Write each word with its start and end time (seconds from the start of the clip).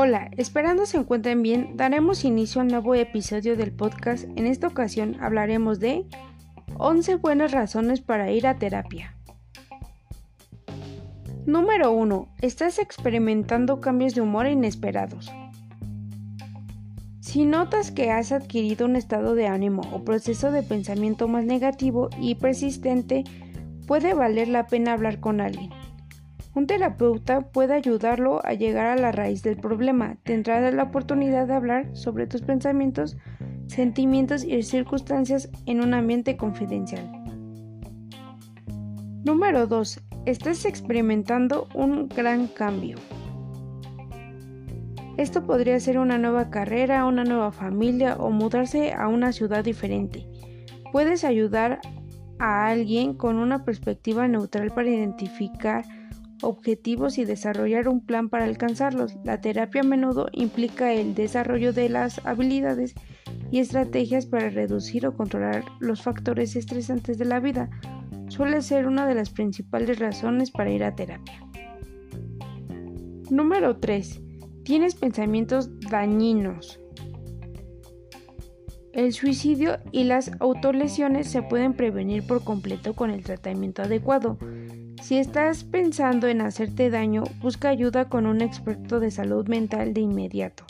Hola, 0.00 0.30
esperando 0.36 0.86
se 0.86 0.96
encuentren 0.96 1.42
bien, 1.42 1.76
daremos 1.76 2.24
inicio 2.24 2.60
a 2.60 2.62
un 2.62 2.68
nuevo 2.68 2.94
episodio 2.94 3.56
del 3.56 3.72
podcast. 3.72 4.26
En 4.36 4.46
esta 4.46 4.68
ocasión 4.68 5.16
hablaremos 5.20 5.80
de 5.80 6.06
11 6.76 7.16
buenas 7.16 7.50
razones 7.50 8.00
para 8.00 8.30
ir 8.30 8.46
a 8.46 8.60
terapia. 8.60 9.16
Número 11.46 11.90
1. 11.90 12.28
Estás 12.42 12.78
experimentando 12.78 13.80
cambios 13.80 14.14
de 14.14 14.20
humor 14.20 14.46
inesperados. 14.46 15.32
Si 17.18 17.44
notas 17.44 17.90
que 17.90 18.12
has 18.12 18.30
adquirido 18.30 18.86
un 18.86 18.94
estado 18.94 19.34
de 19.34 19.48
ánimo 19.48 19.82
o 19.92 20.04
proceso 20.04 20.52
de 20.52 20.62
pensamiento 20.62 21.26
más 21.26 21.44
negativo 21.44 22.08
y 22.20 22.36
persistente, 22.36 23.24
puede 23.88 24.14
valer 24.14 24.46
la 24.46 24.68
pena 24.68 24.92
hablar 24.92 25.18
con 25.18 25.40
alguien. 25.40 25.70
Un 26.58 26.66
terapeuta 26.66 27.52
puede 27.52 27.72
ayudarlo 27.72 28.44
a 28.44 28.52
llegar 28.52 28.86
a 28.86 28.96
la 28.96 29.12
raíz 29.12 29.44
del 29.44 29.56
problema. 29.56 30.16
Tendrá 30.24 30.68
la 30.72 30.82
oportunidad 30.82 31.46
de 31.46 31.54
hablar 31.54 31.96
sobre 31.96 32.26
tus 32.26 32.42
pensamientos, 32.42 33.16
sentimientos 33.68 34.42
y 34.42 34.60
circunstancias 34.64 35.50
en 35.66 35.80
un 35.80 35.94
ambiente 35.94 36.36
confidencial. 36.36 37.08
Número 39.24 39.68
2. 39.68 40.00
Estás 40.26 40.64
experimentando 40.64 41.68
un 41.76 42.08
gran 42.08 42.48
cambio. 42.48 42.96
Esto 45.16 45.46
podría 45.46 45.78
ser 45.78 45.96
una 45.96 46.18
nueva 46.18 46.50
carrera, 46.50 47.04
una 47.04 47.22
nueva 47.22 47.52
familia 47.52 48.16
o 48.16 48.30
mudarse 48.30 48.94
a 48.94 49.06
una 49.06 49.30
ciudad 49.30 49.62
diferente. 49.62 50.26
Puedes 50.90 51.22
ayudar 51.22 51.80
a 52.40 52.66
alguien 52.66 53.14
con 53.14 53.36
una 53.36 53.64
perspectiva 53.64 54.26
neutral 54.26 54.72
para 54.72 54.88
identificar 54.88 55.84
objetivos 56.42 57.18
y 57.18 57.24
desarrollar 57.24 57.88
un 57.88 58.04
plan 58.04 58.28
para 58.28 58.44
alcanzarlos. 58.44 59.16
La 59.24 59.40
terapia 59.40 59.82
a 59.82 59.84
menudo 59.84 60.28
implica 60.32 60.92
el 60.92 61.14
desarrollo 61.14 61.72
de 61.72 61.88
las 61.88 62.24
habilidades 62.24 62.94
y 63.50 63.58
estrategias 63.58 64.26
para 64.26 64.50
reducir 64.50 65.06
o 65.06 65.16
controlar 65.16 65.64
los 65.80 66.02
factores 66.02 66.56
estresantes 66.56 67.18
de 67.18 67.24
la 67.24 67.40
vida. 67.40 67.70
Suele 68.28 68.62
ser 68.62 68.86
una 68.86 69.06
de 69.06 69.14
las 69.14 69.30
principales 69.30 69.98
razones 69.98 70.50
para 70.50 70.70
ir 70.70 70.84
a 70.84 70.94
terapia. 70.94 71.42
Número 73.30 73.76
3. 73.78 74.22
Tienes 74.64 74.94
pensamientos 74.94 75.70
dañinos. 75.80 76.80
El 78.98 79.12
suicidio 79.12 79.78
y 79.92 80.02
las 80.02 80.32
autolesiones 80.40 81.30
se 81.30 81.40
pueden 81.40 81.74
prevenir 81.74 82.26
por 82.26 82.42
completo 82.42 82.94
con 82.94 83.10
el 83.10 83.22
tratamiento 83.22 83.82
adecuado. 83.82 84.38
Si 85.00 85.18
estás 85.18 85.62
pensando 85.62 86.26
en 86.26 86.40
hacerte 86.40 86.90
daño, 86.90 87.22
busca 87.40 87.68
ayuda 87.68 88.08
con 88.08 88.26
un 88.26 88.40
experto 88.40 88.98
de 88.98 89.12
salud 89.12 89.46
mental 89.46 89.94
de 89.94 90.00
inmediato. 90.00 90.64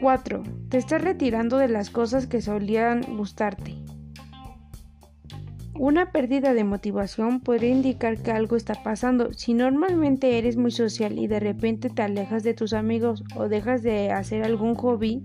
4. 0.00 0.42
Te 0.68 0.78
estás 0.78 1.00
retirando 1.00 1.58
de 1.58 1.68
las 1.68 1.90
cosas 1.90 2.26
que 2.26 2.42
solían 2.42 3.02
gustarte. 3.18 3.76
Una 5.78 6.10
pérdida 6.10 6.54
de 6.54 6.64
motivación 6.64 7.38
podría 7.38 7.70
indicar 7.70 8.20
que 8.20 8.32
algo 8.32 8.56
está 8.56 8.82
pasando. 8.82 9.32
Si 9.32 9.54
normalmente 9.54 10.38
eres 10.38 10.56
muy 10.56 10.72
social 10.72 11.20
y 11.20 11.28
de 11.28 11.38
repente 11.38 11.88
te 11.88 12.02
alejas 12.02 12.42
de 12.42 12.54
tus 12.54 12.72
amigos 12.72 13.22
o 13.36 13.48
dejas 13.48 13.84
de 13.84 14.10
hacer 14.10 14.42
algún 14.42 14.74
hobby, 14.74 15.24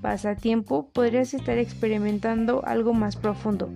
pasatiempo, 0.00 0.90
podrías 0.92 1.34
estar 1.34 1.58
experimentando 1.58 2.64
algo 2.64 2.94
más 2.94 3.16
profundo. 3.16 3.68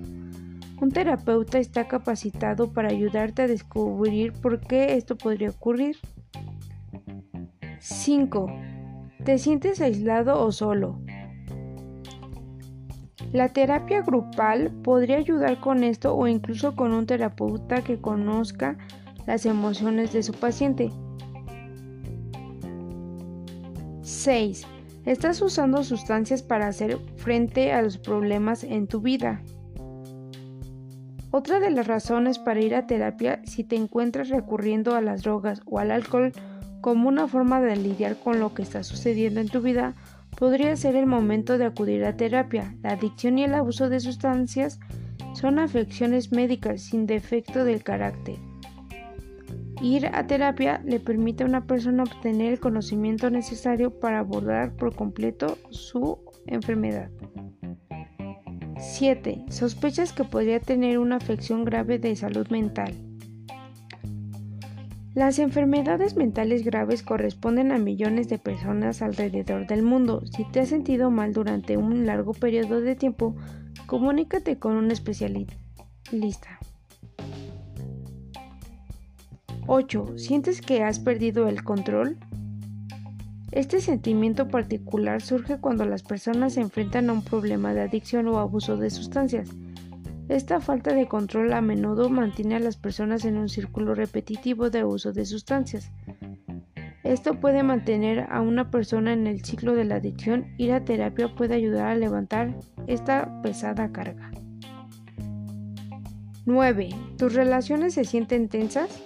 Un 0.80 0.90
terapeuta 0.92 1.58
está 1.58 1.88
capacitado 1.88 2.72
para 2.72 2.88
ayudarte 2.88 3.42
a 3.42 3.46
descubrir 3.46 4.32
por 4.32 4.60
qué 4.60 4.96
esto 4.96 5.16
podría 5.16 5.50
ocurrir. 5.50 5.96
5. 7.78 8.46
¿Te 9.24 9.38
sientes 9.38 9.80
aislado 9.80 10.42
o 10.42 10.52
solo? 10.52 10.98
La 13.32 13.50
terapia 13.50 14.02
grupal 14.02 14.72
podría 14.82 15.18
ayudar 15.18 15.60
con 15.60 15.84
esto 15.84 16.16
o 16.16 16.26
incluso 16.26 16.74
con 16.74 16.92
un 16.92 17.06
terapeuta 17.06 17.82
que 17.82 18.00
conozca 18.00 18.76
las 19.26 19.46
emociones 19.46 20.12
de 20.12 20.22
su 20.22 20.32
paciente. 20.32 20.90
6. 24.02 24.66
Estás 25.06 25.40
usando 25.40 25.82
sustancias 25.82 26.42
para 26.42 26.66
hacer 26.66 26.98
frente 27.16 27.72
a 27.72 27.80
los 27.80 27.96
problemas 27.96 28.64
en 28.64 28.86
tu 28.86 29.00
vida. 29.00 29.42
Otra 31.30 31.60
de 31.60 31.70
las 31.70 31.86
razones 31.86 32.38
para 32.38 32.60
ir 32.60 32.74
a 32.74 32.86
terapia 32.86 33.40
si 33.44 33.64
te 33.64 33.76
encuentras 33.76 34.28
recurriendo 34.28 34.94
a 34.96 35.00
las 35.00 35.22
drogas 35.22 35.62
o 35.64 35.78
al 35.78 35.90
alcohol 35.90 36.32
como 36.80 37.08
una 37.08 37.28
forma 37.28 37.60
de 37.60 37.76
lidiar 37.76 38.16
con 38.16 38.40
lo 38.40 38.52
que 38.52 38.62
está 38.62 38.82
sucediendo 38.82 39.40
en 39.40 39.48
tu 39.48 39.60
vida, 39.60 39.94
podría 40.36 40.74
ser 40.76 40.96
el 40.96 41.06
momento 41.06 41.56
de 41.56 41.66
acudir 41.66 42.04
a 42.04 42.16
terapia. 42.16 42.74
La 42.82 42.92
adicción 42.92 43.38
y 43.38 43.44
el 43.44 43.54
abuso 43.54 43.88
de 43.88 44.00
sustancias 44.00 44.80
son 45.34 45.58
afecciones 45.58 46.32
médicas 46.32 46.82
sin 46.82 47.06
defecto 47.06 47.64
del 47.64 47.82
carácter. 47.82 48.49
Ir 49.82 50.10
a 50.12 50.26
terapia 50.26 50.82
le 50.84 51.00
permite 51.00 51.42
a 51.42 51.46
una 51.46 51.66
persona 51.66 52.02
obtener 52.02 52.52
el 52.52 52.60
conocimiento 52.60 53.30
necesario 53.30 53.98
para 53.98 54.18
abordar 54.18 54.76
por 54.76 54.94
completo 54.94 55.56
su 55.70 56.18
enfermedad. 56.46 57.10
7. 58.78 59.46
Sospechas 59.48 60.12
que 60.12 60.24
podría 60.24 60.60
tener 60.60 60.98
una 60.98 61.16
afección 61.16 61.64
grave 61.64 61.98
de 61.98 62.14
salud 62.14 62.48
mental. 62.48 62.94
Las 65.14 65.38
enfermedades 65.38 66.14
mentales 66.14 66.64
graves 66.64 67.02
corresponden 67.02 67.72
a 67.72 67.78
millones 67.78 68.28
de 68.28 68.38
personas 68.38 69.02
alrededor 69.02 69.66
del 69.66 69.82
mundo. 69.82 70.22
Si 70.26 70.44
te 70.44 70.60
has 70.60 70.68
sentido 70.68 71.10
mal 71.10 71.32
durante 71.32 71.76
un 71.76 72.06
largo 72.06 72.32
periodo 72.32 72.80
de 72.80 72.96
tiempo, 72.96 73.34
comunícate 73.86 74.58
con 74.58 74.76
un 74.76 74.90
especialista. 74.90 75.56
8. 79.72 80.18
¿Sientes 80.18 80.60
que 80.60 80.82
has 80.82 80.98
perdido 80.98 81.46
el 81.46 81.62
control? 81.62 82.18
Este 83.52 83.80
sentimiento 83.80 84.48
particular 84.48 85.22
surge 85.22 85.58
cuando 85.58 85.84
las 85.84 86.02
personas 86.02 86.54
se 86.54 86.60
enfrentan 86.60 87.08
a 87.08 87.12
un 87.12 87.22
problema 87.22 87.72
de 87.72 87.82
adicción 87.82 88.26
o 88.26 88.40
abuso 88.40 88.76
de 88.76 88.90
sustancias. 88.90 89.50
Esta 90.28 90.60
falta 90.60 90.92
de 90.92 91.06
control 91.06 91.52
a 91.52 91.60
menudo 91.60 92.10
mantiene 92.10 92.56
a 92.56 92.58
las 92.58 92.76
personas 92.76 93.24
en 93.24 93.36
un 93.36 93.48
círculo 93.48 93.94
repetitivo 93.94 94.70
de 94.70 94.82
uso 94.82 95.12
de 95.12 95.24
sustancias. 95.24 95.92
Esto 97.04 97.38
puede 97.38 97.62
mantener 97.62 98.26
a 98.28 98.40
una 98.40 98.72
persona 98.72 99.12
en 99.12 99.28
el 99.28 99.44
ciclo 99.44 99.76
de 99.76 99.84
la 99.84 99.96
adicción 99.96 100.52
y 100.58 100.66
la 100.66 100.84
terapia 100.84 101.32
puede 101.36 101.54
ayudar 101.54 101.86
a 101.86 101.94
levantar 101.94 102.56
esta 102.88 103.40
pesada 103.40 103.92
carga. 103.92 104.32
9. 106.44 106.88
¿Tus 107.16 107.34
relaciones 107.34 107.94
se 107.94 108.04
sienten 108.04 108.48
tensas? 108.48 109.00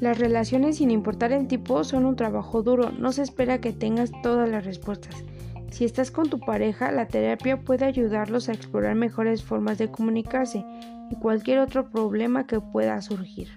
Las 0.00 0.18
relaciones 0.18 0.76
sin 0.76 0.90
importar 0.90 1.32
el 1.32 1.48
tipo 1.48 1.82
son 1.82 2.04
un 2.04 2.16
trabajo 2.16 2.62
duro, 2.62 2.90
no 2.90 3.12
se 3.12 3.22
espera 3.22 3.60
que 3.60 3.72
tengas 3.72 4.10
todas 4.22 4.48
las 4.48 4.64
respuestas. 4.66 5.24
Si 5.70 5.84
estás 5.84 6.10
con 6.10 6.28
tu 6.28 6.38
pareja, 6.38 6.92
la 6.92 7.06
terapia 7.06 7.60
puede 7.60 7.84
ayudarlos 7.84 8.48
a 8.48 8.52
explorar 8.52 8.94
mejores 8.94 9.42
formas 9.42 9.78
de 9.78 9.90
comunicarse 9.90 10.64
y 11.10 11.16
cualquier 11.16 11.60
otro 11.60 11.90
problema 11.90 12.46
que 12.46 12.60
pueda 12.60 13.00
surgir. 13.00 13.48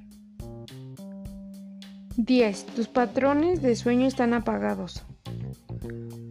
10. 2.17 2.65
Tus 2.67 2.87
patrones 2.87 3.61
de 3.61 3.75
sueño 3.75 4.05
están 4.05 4.33
apagados. 4.33 5.05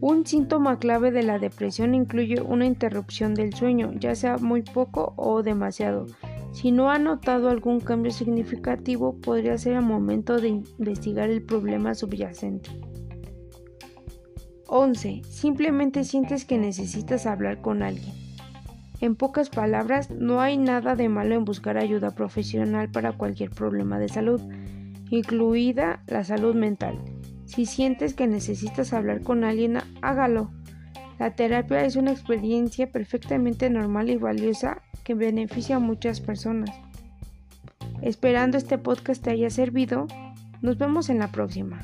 Un 0.01 0.27
síntoma 0.27 0.79
clave 0.79 1.11
de 1.11 1.23
la 1.23 1.39
depresión 1.39 1.95
incluye 1.95 2.41
una 2.41 2.67
interrupción 2.67 3.35
del 3.35 3.55
sueño, 3.55 3.93
ya 3.95 4.15
sea 4.15 4.37
muy 4.39 4.63
poco 4.63 5.15
o 5.17 5.43
demasiado. 5.43 6.07
Si 6.53 6.73
no 6.73 6.91
ha 6.91 6.99
notado 6.99 7.51
algún 7.51 7.81
cambio 7.81 8.11
significativo, 8.11 9.17
podría 9.21 9.59
ser 9.59 9.75
el 9.75 9.83
momento 9.83 10.41
de 10.41 10.49
investigar 10.49 11.31
el 11.31 11.43
problema 11.43 11.95
subyacente. 11.95 12.71
11. 14.67 15.23
Simplemente 15.29 16.05
sientes 16.05 16.45
que 16.45 16.59
necesitas 16.59 17.27
hablar 17.27 17.61
con 17.61 17.83
alguien. 17.83 18.15
En 19.01 19.15
pocas 19.15 19.49
palabras, 19.49 20.11
no 20.11 20.41
hay 20.41 20.59
nada 20.59 20.97
de 20.97 21.09
malo 21.09 21.35
en 21.37 21.45
buscar 21.45 21.79
ayuda 21.79 22.15
profesional 22.15 22.91
para 22.91 23.13
cualquier 23.13 23.51
problema 23.51 23.99
de 23.99 24.09
salud, 24.09 24.41
incluida 25.11 26.03
la 26.09 26.25
salud 26.25 26.55
mental. 26.55 26.99
Si 27.45 27.65
sientes 27.65 28.13
que 28.15 28.27
necesitas 28.27 28.93
hablar 28.93 29.23
con 29.23 29.45
alguien, 29.45 29.79
hágalo. 30.03 30.51
La 31.19 31.35
terapia 31.35 31.85
es 31.85 31.97
una 31.97 32.11
experiencia 32.11 32.91
perfectamente 32.91 33.71
normal 33.71 34.11
y 34.11 34.17
valiosa 34.17 34.83
que 35.09 35.15
beneficia 35.15 35.77
a 35.77 35.79
muchas 35.79 36.21
personas. 36.21 36.69
Esperando 38.03 38.59
este 38.59 38.77
podcast 38.77 39.25
te 39.25 39.31
haya 39.31 39.49
servido, 39.49 40.07
nos 40.61 40.77
vemos 40.77 41.09
en 41.09 41.19
la 41.19 41.33
próxima. 41.33 41.81